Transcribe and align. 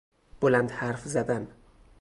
بلند 0.41 0.71
حرف 0.71 1.01
زدن 1.07 1.47